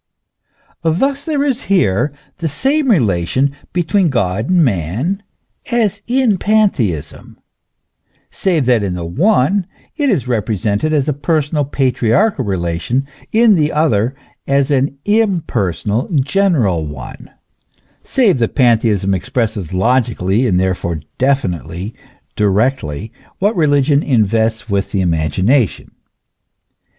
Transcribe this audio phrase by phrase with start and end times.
[0.81, 5.21] Thus there is here the same relation between God and man
[5.71, 7.37] as in pantheism,
[8.31, 13.53] save that in the one it is repre sented as a personal, patriarchal relation, in
[13.53, 14.15] the other
[14.47, 17.29] as an im personal, general one,
[18.03, 21.93] save that pantheism expresses logically and therefore definitely,
[22.35, 25.91] directly, what religion invests with the THE CONTRADICTION IN THE NATURE OF GOD.
[25.91, 25.91] 221 imagination.